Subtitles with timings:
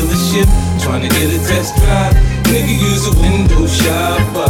[0.00, 0.48] dealership
[0.80, 2.14] trying to get a test drive.
[2.48, 4.48] Nigga use a window shopper.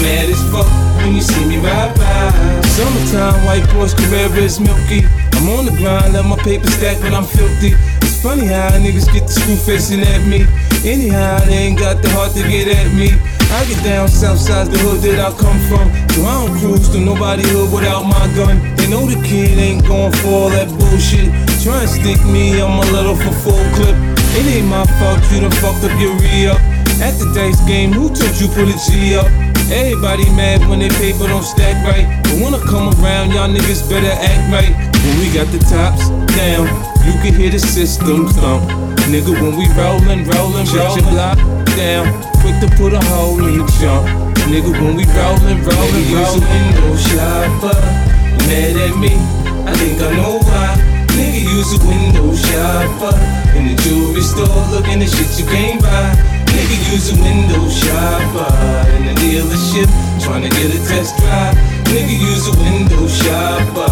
[0.00, 0.66] Mad as fuck
[1.04, 2.32] when you see me ride by.
[2.76, 5.04] Summertime, white Porsche Carrera is milky.
[5.36, 7.72] I'm on the grind, let my paper stack when I'm filthy.
[8.02, 10.46] It's funny how niggas get the screw facing at me.
[10.84, 13.12] Anyhow, they ain't got the heart to get at me.
[13.50, 15.90] I get down south side the hood that I come from.
[16.14, 18.62] So I don't cruise to nobody hood without my gun.
[18.76, 21.34] They know the kid ain't going for all that bullshit.
[21.58, 23.98] Try and stick me, I'm a little for full clip.
[24.38, 26.62] It ain't my fault you done fucked up your re up.
[27.02, 29.26] At the dice game, who told you put a G up?
[29.72, 32.06] Everybody mad when they paper don't stack right.
[32.24, 34.74] But when I come around, y'all niggas better act right.
[35.02, 36.06] When we got the tops
[36.38, 36.70] down,
[37.02, 38.99] you can hear the system thump.
[39.10, 41.36] Nigga, when we rollin', rollin', shut your block
[41.74, 42.06] down.
[42.38, 44.06] Quick to put a hole in the jump.
[44.46, 46.46] Nigga, when we rollin', rollin', rollin'.
[46.46, 47.74] window shopper,
[48.46, 49.10] mad at me.
[49.66, 50.78] I think I know why.
[51.18, 53.18] Nigga, use a window shopper
[53.58, 56.14] in the jewelry store, looking at shit you can't buy.
[56.54, 58.46] Nigga, use a window shopper
[58.94, 59.90] in the dealership,
[60.22, 61.69] trying to get a test drive.
[61.90, 63.90] Nigga, use a window shopper.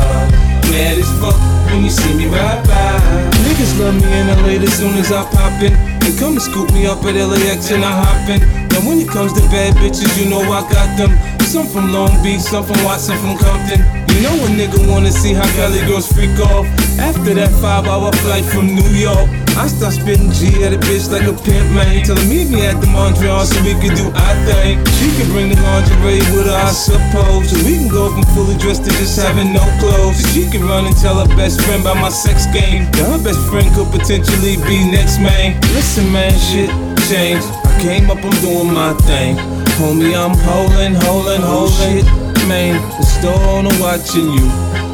[0.70, 1.34] Mad as fuck
[1.66, 3.28] when you see me ride by.
[3.42, 5.74] Niggas love me in LA as soon as I pop in.
[5.98, 8.40] They come and scoop me up at LAX and I hop in.
[8.68, 11.10] Now when it comes to bad bitches, you know I got them.
[11.40, 13.97] Some from Long Beach, some from Watson, from Compton.
[14.08, 16.66] You know a nigga wanna see how Cali girls freak off.
[16.98, 19.28] After that five hour flight from New York,
[19.58, 22.04] I start spitting G at a bitch like a pimp, man.
[22.04, 24.78] Tell her meet me at the Mondrian so we can do our thing.
[24.98, 27.50] She can bring the lingerie with her, I suppose.
[27.50, 30.18] So we can go from fully dressed to just having no clothes.
[30.22, 32.90] So she can run and tell her best friend about my sex game.
[32.98, 35.58] Now her best friend could potentially be next, man.
[35.74, 36.70] Listen, man, shit
[37.10, 37.46] changed.
[37.66, 39.36] I came up, I'm doing my thing.
[39.78, 42.27] Homie, I'm holding, holding, holding.
[42.48, 44.48] The store owner watching you.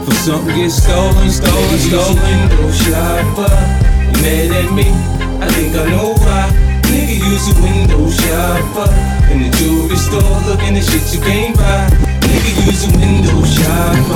[0.04, 2.19] For something gets stolen, stolen, stolen.
[2.19, 3.47] Window shopper,
[4.03, 4.91] you mad at me?
[5.38, 6.50] I think I know why.
[6.91, 8.91] Nigga use a window shopper
[9.31, 11.87] in the jewelry store, looking at shit you can't buy.
[12.26, 14.14] Nigga use a window shopper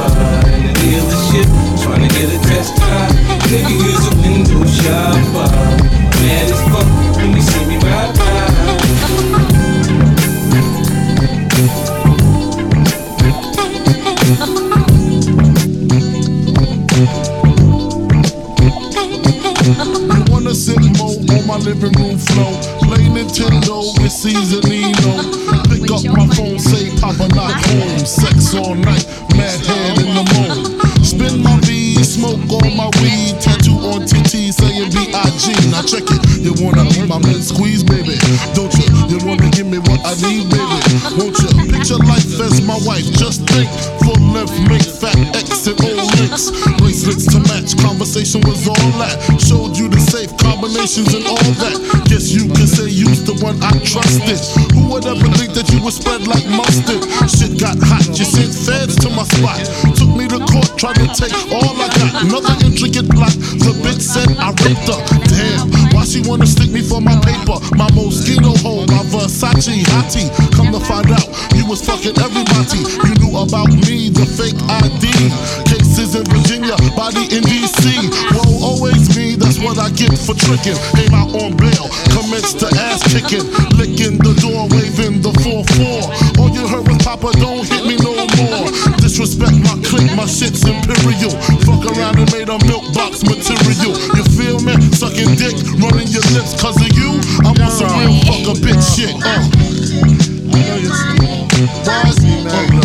[28.58, 30.78] all night, mad head in the moon.
[31.04, 33.40] Spin my V, smoke all my weed.
[33.40, 35.46] Tattoo on TT saying B.I.G.
[35.70, 36.20] Now check it.
[36.42, 38.18] You wanna be my man squeeze, baby?
[38.52, 38.86] Don't you?
[39.08, 40.78] You wanna give me what I need, baby?
[41.16, 41.50] Won't you?
[41.72, 43.06] Picture life as my wife.
[43.16, 43.70] Just think,
[44.04, 46.52] full length, make fat X and old links.
[46.76, 47.72] Bracelets to match.
[47.80, 49.16] Conversation was all that.
[49.40, 51.78] Showed you the safe combinations and all that.
[52.10, 53.07] Guess you can say the
[53.42, 54.38] one I trusted.
[54.74, 57.02] Who would ever think that you would spread like mustard?
[57.28, 58.06] Shit got hot.
[58.14, 59.62] You sent feds to my spot.
[59.94, 62.24] Took me to court, tried to take all I got.
[62.26, 63.34] Another intricate plot.
[63.62, 65.00] The bitch said I raped her.
[65.30, 67.58] Damn, why she wanna stick me for my paper?
[67.76, 70.30] My Moschino hole, my Versace hottie.
[70.54, 72.80] Come to find out, you was fucking everybody.
[73.06, 75.10] You knew about me, the fake ID.
[75.68, 78.08] Cases in Virginia, body in DC.
[78.34, 80.78] Whoa, always me, that's what I get for tricking.
[80.96, 82.68] Came out on bail, commenced to
[83.18, 83.46] kicking.
[83.74, 86.38] Licking the door, waving the 4-4.
[86.38, 88.70] All you heard was Papa, don't hit me no more.
[89.02, 91.34] Disrespect my clique, my shit's imperial.
[91.66, 93.94] Fuck around and made a milk box material.
[94.14, 94.78] You feel me?
[94.94, 97.18] Sucking dick, running your lips cause of you.
[97.42, 99.14] I'm on some real fuck a bitch shit.
[99.18, 99.42] Uh.
[101.90, 102.77] I know you're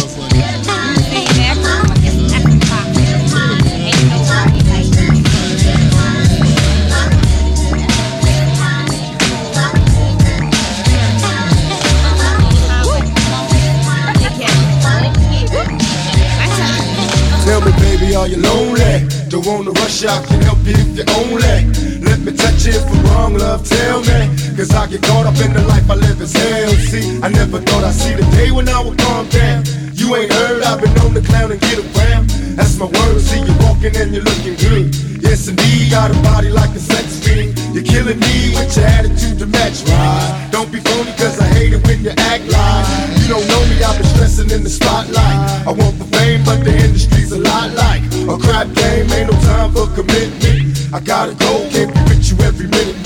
[24.93, 26.69] get caught up in the life I live as hell.
[26.85, 29.65] See, I never thought I'd see the day when I would calm down.
[29.93, 32.29] You ain't heard, I've been on the clown and get around.
[32.53, 34.93] That's my word, see you walking and you're looking good.
[35.17, 37.57] Yes, indeed, got a body like a sex fiend.
[37.73, 40.51] You're killing me with your attitude to match mine.
[40.51, 42.85] Don't be phony, cause I hate it when you act like
[43.17, 43.81] you don't know me.
[43.81, 45.37] I've been stressing in the spotlight.
[45.65, 49.09] I want the fame, but the industry's a lot like a crap game.
[49.09, 50.93] Ain't no time for commitment.
[50.93, 53.02] I gotta go, can't be with you every minute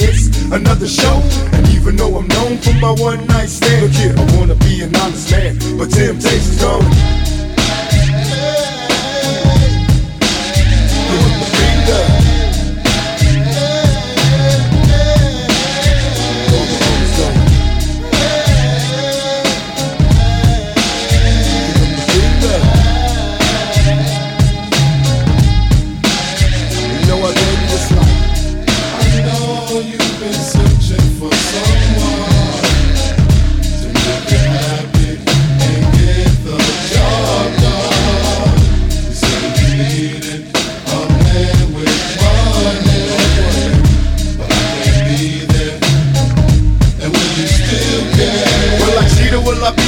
[0.52, 1.22] another show.
[1.54, 4.82] And even though I'm known for my one night stand, look here, I wanna be
[4.82, 6.84] an honest man, but temptation's gone.
[6.84, 8.48] Hey, hey,
[11.86, 12.17] hey,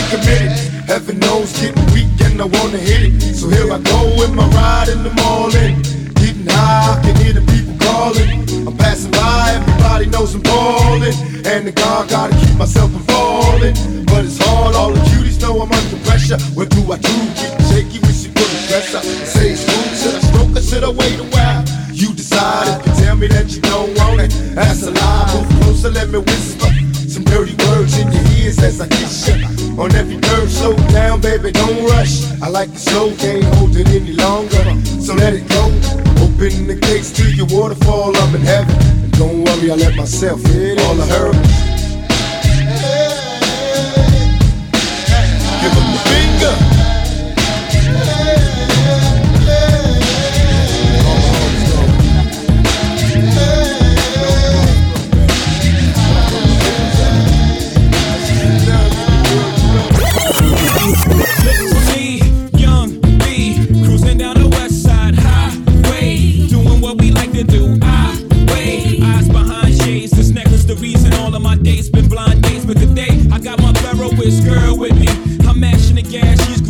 [0.09, 0.51] committed.
[0.89, 3.35] Heaven knows getting weak and I wanna hit it.
[3.35, 5.81] So here I go with my ride in the morning.
[6.17, 8.41] Getting high, I can hear the people calling.
[8.67, 11.13] I'm passing by, everybody knows I'm balling.
[11.45, 13.75] And the God gotta keep myself from falling.
[14.09, 16.39] But it's hard, all the cuties know I'm under pressure.
[16.57, 17.15] What do I do?
[17.37, 19.03] Get shaky when she put a dress up.
[19.03, 21.61] Say it's cool, should I stroke or should I wait a while?
[21.93, 24.31] You decide if you tell me that you don't want it.
[24.57, 26.71] That's a lie, move closer, let me whisper.
[27.13, 29.48] Some dirty words in your ears as I kiss you.
[29.79, 32.29] On every slow down baby, don't rush.
[32.41, 34.63] I like the slow game, hold it any longer.
[34.83, 35.63] So let it go.
[36.21, 38.75] Open the gates to your waterfall, up in heaven.
[39.03, 41.68] And don't worry, I let myself in all the hurt.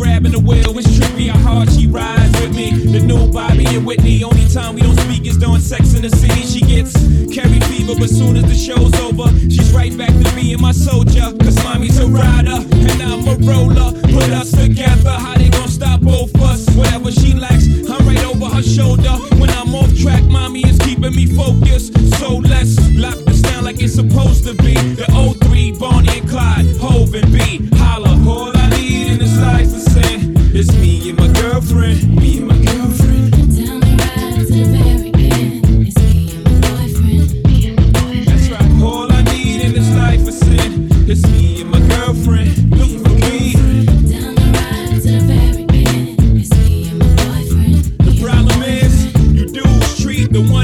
[0.00, 0.78] grabbing the wheel.
[0.78, 2.70] It's trippy how hard she rides with me.
[2.70, 4.24] The new Bobby and Whitney.
[4.24, 6.42] Only time we don't speak is during sex in the city.
[6.42, 6.94] She gets
[7.28, 11.28] Carrie fever, but soon as the show's over, she's right back to being my soldier.
[11.44, 13.92] Cause mommy's a rider and I'm a roller.
[14.08, 15.10] Put us together.
[15.10, 15.39] How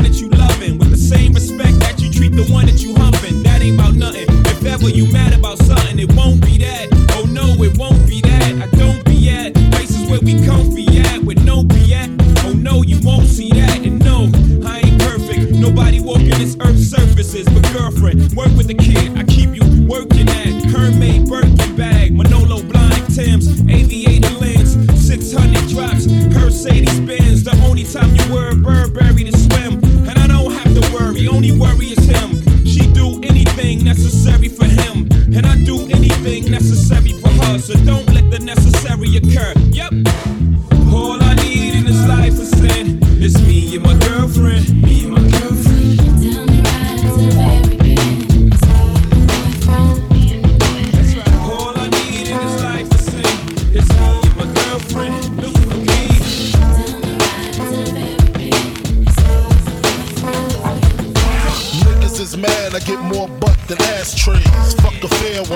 [0.06, 3.42] that you loving with the same respect that you treat the one that you humping.
[3.42, 4.26] That ain't about nothing.
[4.46, 6.86] If ever you mad about something, it won't be that.
[7.18, 8.52] Oh no, it won't be that.
[8.62, 12.08] I don't be at places where we comfy at with no be at.
[12.46, 13.82] Oh no, you won't see that.
[13.82, 14.30] And no,
[14.64, 15.50] I ain't perfect.
[15.58, 17.46] Nobody walking this earth surfaces.
[17.50, 19.18] But girlfriend, work with the kid.
[19.18, 26.06] I keep you working at Hermès Birkin bag, Manolo blind Tim's, aviator lens, 600 drops,
[26.06, 27.42] Mercedes Benz.
[27.42, 28.85] The only time you were a bird.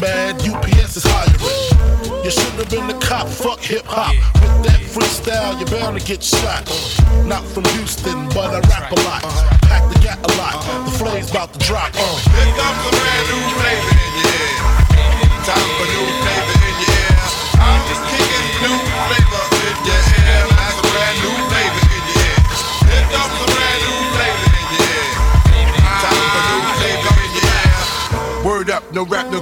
[0.00, 2.24] mad, UPS is hiring.
[2.24, 4.14] You should have been a cop, fuck hip hop.
[4.40, 6.64] With that freestyle, you're bound to get shot.
[7.26, 9.22] Not from Houston, but I rap a lot.
[9.62, 11.90] Pack the gat a lot, the flame's about to drop.
[11.94, 12.16] Uh.
[12.36, 13.89] Pick up the brand new baby.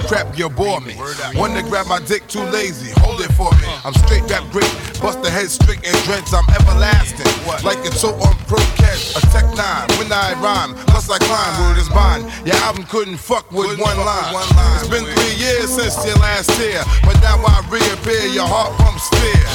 [0.09, 0.97] Crap, you bore me.
[1.37, 3.69] One to grab my dick, too lazy, hold it for me.
[3.85, 7.29] I'm straight rap great, bust the head strict and dreads, I'm everlasting.
[7.61, 11.53] Like it's so on pro catch, a tech nine, when I rhyme, plus I climb,
[11.61, 12.25] word is mine.
[12.41, 14.33] Your album couldn't fuck with one line.
[14.81, 19.05] It's been three years since your last tear, but now I reappear, your heart pumps
[19.13, 19.45] fear.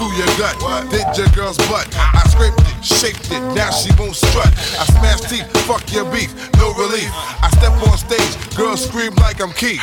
[0.00, 0.56] To your gut,
[0.88, 1.84] did your girl's butt.
[1.92, 4.50] I scraped it, shaped it, now she won't strut.
[4.74, 7.10] I smash teeth, fuck your beef, no relief.
[7.42, 9.82] I step on stage, girls scream like I'm Keith.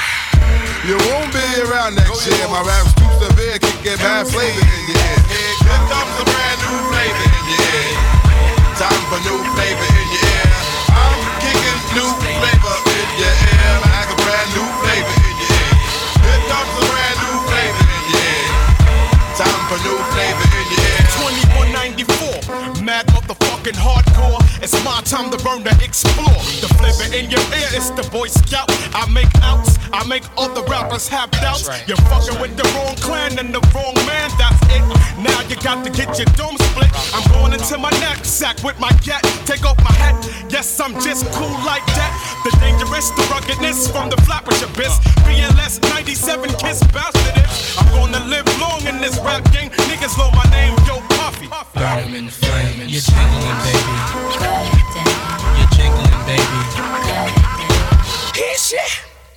[0.83, 2.43] You won't be around next year.
[2.51, 5.19] My rap's too severe, can get bad flavor in your ear.
[5.31, 7.95] Here comes a brand new flavor in your ear.
[8.75, 10.51] Time for new flavor in your ear.
[10.91, 13.73] I'm kicking new flavor in your ear.
[13.87, 15.73] Like a brand new flavor in your ear.
[16.19, 18.47] Here comes a brand new flavor in your ear.
[19.39, 20.58] Time for new flavor.
[21.29, 24.39] 2194, mad motherfucking hardcore.
[24.63, 26.39] It's my time to burn to explore.
[26.63, 28.69] The flavor in your ear is the Boy Scout.
[28.93, 29.58] I make outs,
[29.99, 31.67] I make other rappers have doubts.
[31.85, 34.79] You're fucking with the wrong clan and the wrong man, that's it.
[35.19, 36.87] Now you got to get your dome split.
[37.11, 39.23] I'm going into my knapsack with my gat.
[39.43, 40.15] Take off my hat.
[40.47, 42.15] Yes, I'm just cool like that.
[42.47, 45.03] The dangerous, the ruggedness from the flappers abyss.
[45.27, 47.75] BLS 97 kiss it.
[47.75, 49.69] I'm gonna live long in this rap game.
[49.91, 51.51] Niggas know my name, Yo Puffy.
[51.75, 53.98] Burn the flame, you're jiggling, baby.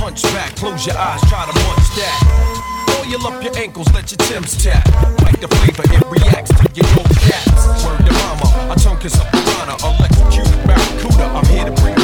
[0.00, 2.16] Hunch back, close your eyes, try to munch that.
[3.04, 4.80] Oil up your ankles, let your Tim's tap.
[5.20, 7.84] Like the flavor, it reacts to your old cats.
[7.84, 11.24] Word to mama, I tongue kiss a piranha, electrocute barracuda.
[11.36, 11.99] I'm here to bring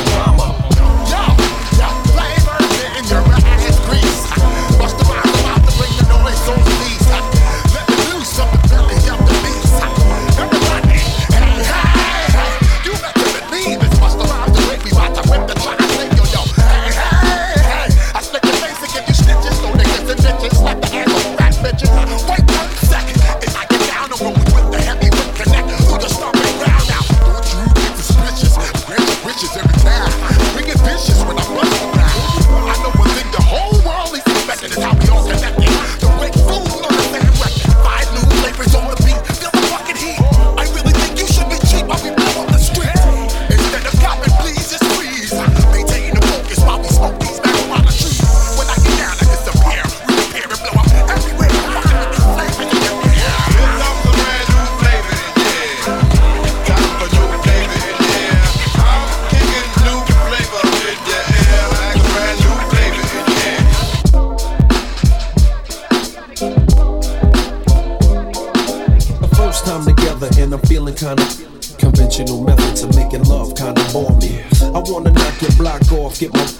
[70.96, 71.28] kinda
[71.76, 74.40] conventional methods of making love kinda bore me.
[74.62, 76.55] I wanna knock your block off, get my